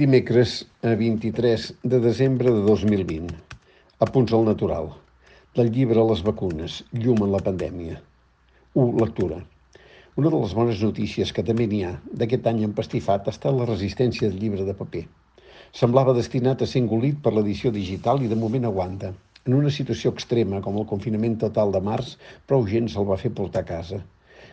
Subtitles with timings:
[0.00, 3.34] Dimecres, a 23 de desembre de 2020.
[4.06, 4.86] Apunts al natural.
[5.58, 7.98] Del llibre Les vacunes, llum en la pandèmia.
[8.72, 8.94] 1.
[9.02, 9.42] Lectura.
[10.16, 11.92] Una de les bones notícies que també n'hi ha
[12.22, 15.04] d'aquest any empastifat ha estat la resistència del llibre de paper.
[15.84, 19.14] Semblava destinat a ser engolit per l'edició digital i de moment aguanta.
[19.44, 22.16] En una situació extrema com el confinament total de març,
[22.48, 24.00] prou gent se'l va fer portar a casa.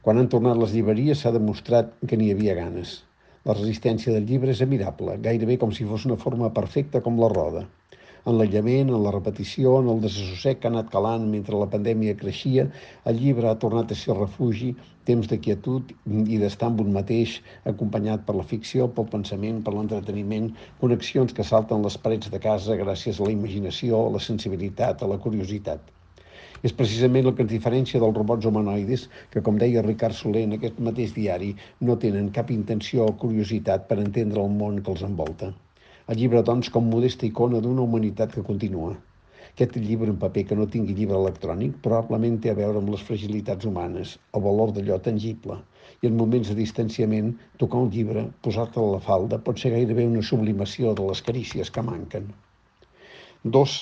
[0.00, 3.02] Quan han tornat les llibreries s'ha demostrat que n'hi havia ganes.
[3.48, 7.28] La resistència del llibre és admirable, gairebé com si fos una forma perfecta com la
[7.32, 7.64] roda.
[8.30, 12.14] En l'aïllament, en la repetició, en el desassossec que ha anat calant mentre la pandèmia
[12.22, 12.64] creixia,
[13.10, 14.70] el llibre ha tornat a ser refugi,
[15.10, 15.92] temps de quietud
[16.36, 17.34] i d'estar amb un mateix,
[17.72, 20.48] acompanyat per la ficció, pel pensament, per l'entreteniment,
[20.80, 25.12] connexions que salten les parets de casa gràcies a la imaginació, a la sensibilitat, a
[25.12, 25.92] la curiositat.
[26.68, 30.56] És precisament el que ens diferencia dels robots humanoides que, com deia Ricard Soler en
[30.56, 31.50] aquest mateix diari,
[31.88, 35.50] no tenen cap intenció o curiositat per entendre el món que els envolta.
[36.12, 38.94] El llibre, doncs, com modesta icona d'una humanitat que continua.
[39.54, 43.04] Aquest llibre en paper que no tingui llibre electrònic probablement té a veure amb les
[43.10, 45.60] fragilitats humanes, el valor d'allò tangible.
[46.02, 47.28] I en moments de distanciament,
[47.62, 51.70] tocar un llibre, posar-te a la falda, pot ser gairebé una sublimació de les carícies
[51.76, 52.32] que manquen.
[53.58, 53.76] 2.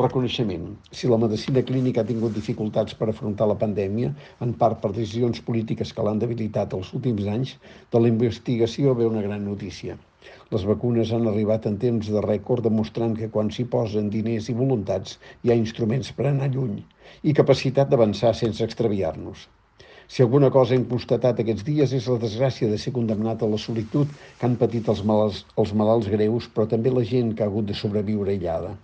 [0.00, 0.62] Reconeixement.
[0.98, 4.12] Si la medicina clínica ha tingut dificultats per afrontar la pandèmia,
[4.46, 7.52] en part per decisions polítiques que l'han debilitat els últims anys,
[7.92, 9.98] de la investigació ve una gran notícia.
[10.56, 14.58] Les vacunes han arribat en temps de rècord demostrant que quan s'hi posen diners i
[14.64, 16.78] voluntats hi ha instruments per anar lluny
[17.22, 19.44] i capacitat d'avançar sense extraviar-nos.
[20.08, 23.60] Si alguna cosa hem constatat aquests dies és la desgràcia de ser condemnat a la
[23.64, 27.50] solitud que han patit els malalts, els malalts greus, però també la gent que ha
[27.50, 28.74] hagut de sobreviure aïllada.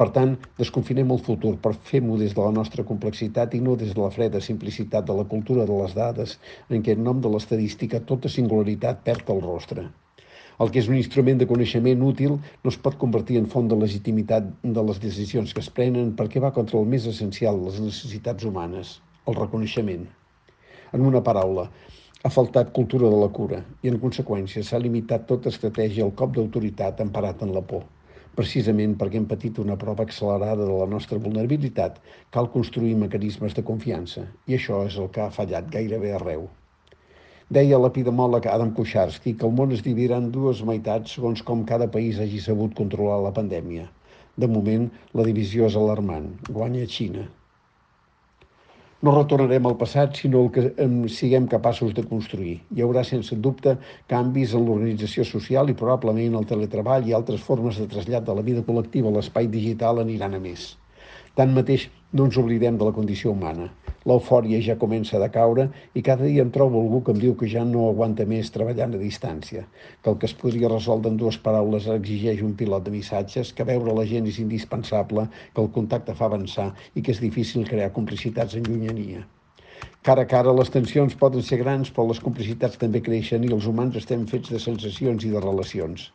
[0.00, 3.94] Per tant, desconfinem el futur per fer-ho des de la nostra complexitat i no des
[3.94, 6.38] de la freda simplicitat de la cultura de les dades,
[6.70, 9.88] en què en nom de l'estadística tota singularitat perd el rostre.
[10.64, 13.76] El que és un instrument de coneixement útil no es pot convertir en font de
[13.80, 14.46] legitimitat
[14.78, 18.94] de les decisions que es prenen perquè va contra el més essencial, les necessitats humanes,
[19.26, 20.06] el reconeixement.
[20.96, 21.66] En una paraula,
[22.24, 26.32] ha faltat cultura de la cura i, en conseqüència, s'ha limitat tota estratègia al cop
[26.36, 27.82] d'autoritat emparat en la por.
[28.38, 32.00] Precisament perquè hem patit una prova accelerada de la nostra vulnerabilitat,
[32.38, 36.48] cal construir mecanismes de confiança, i això és el que ha fallat gairebé arreu.
[37.58, 41.92] Deia l'epidemòleg Adam Kucharski que el món es dividirà en dues meitats segons com cada
[41.98, 43.90] país hagi sabut controlar la pandèmia.
[44.36, 46.32] De moment, la divisió és alarmant.
[46.48, 47.28] Guanya Xina.
[49.04, 50.62] No retornarem al passat, sinó el que
[51.12, 52.54] siguem capaços de construir.
[52.72, 53.74] Hi haurà, sense dubte,
[54.12, 58.46] canvis en l'organització social i probablement el teletreball i altres formes de trasllat de la
[58.46, 60.70] vida col·lectiva a l'espai digital aniran a més.
[61.36, 63.68] Tanmateix, no ens oblidem de la condició humana.
[64.06, 65.64] L'eufòria ja comença a decaure
[65.98, 68.92] i cada dia em trobo algú que em diu que ja no aguanta més treballant
[68.94, 69.64] a distància,
[70.02, 73.66] que el que es podria resoldre en dues paraules exigeix un pilot de missatges, que
[73.70, 77.90] veure la gent és indispensable, que el contacte fa avançar i que és difícil crear
[77.96, 79.24] complicitats en llunyania.
[80.06, 83.66] Cara a cara les tensions poden ser grans, però les complicitats també creixen i els
[83.66, 86.06] humans estem fets de sensacions i de relacions.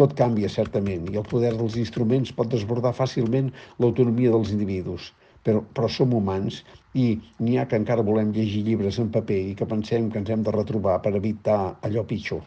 [0.00, 5.12] Tot canvia, certament, i el poder dels instruments pot desbordar fàcilment l'autonomia dels individus.
[5.46, 6.62] Però, però som humans
[7.02, 7.06] i
[7.46, 10.42] n'hi ha que encara volem llegir llibres en paper i que pensem que ens hem
[10.46, 12.42] de retrobar per evitar allò pitjor.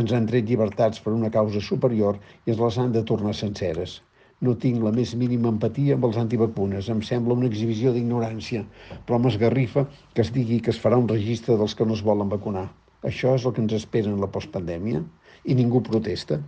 [0.00, 4.00] Ens han tret llibertats per una causa superior i ens les han de tornar senceres.
[4.46, 6.88] No tinc la més mínima empatia amb els antivacunes.
[6.94, 8.64] Em sembla una exhibició d'ignorància,
[9.06, 12.32] però m'esgarrifa que es digui que es farà un registre dels que no es volen
[12.34, 12.66] vacunar.
[13.12, 15.04] Això és el que ens espera en la postpandèmia?
[15.44, 16.42] I ningú protesta.